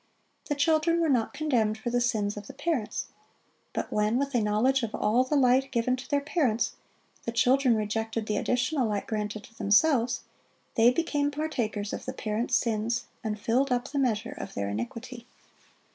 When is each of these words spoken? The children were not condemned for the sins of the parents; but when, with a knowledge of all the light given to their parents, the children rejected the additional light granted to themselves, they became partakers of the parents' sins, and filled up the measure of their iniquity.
The 0.45 0.55
children 0.55 0.99
were 0.99 1.09
not 1.09 1.31
condemned 1.31 1.77
for 1.77 1.91
the 1.91 2.01
sins 2.01 2.35
of 2.35 2.47
the 2.47 2.55
parents; 2.55 3.05
but 3.71 3.93
when, 3.93 4.17
with 4.17 4.33
a 4.33 4.41
knowledge 4.41 4.81
of 4.81 4.95
all 4.95 5.23
the 5.23 5.35
light 5.35 5.71
given 5.71 5.95
to 5.95 6.09
their 6.09 6.19
parents, 6.21 6.71
the 7.25 7.31
children 7.31 7.75
rejected 7.75 8.25
the 8.25 8.37
additional 8.37 8.87
light 8.87 9.05
granted 9.05 9.43
to 9.43 9.55
themselves, 9.55 10.21
they 10.73 10.89
became 10.89 11.29
partakers 11.29 11.93
of 11.93 12.05
the 12.07 12.13
parents' 12.13 12.55
sins, 12.55 13.05
and 13.23 13.39
filled 13.39 13.71
up 13.71 13.89
the 13.91 13.99
measure 13.99 14.33
of 14.35 14.55
their 14.55 14.69
iniquity. 14.69 15.27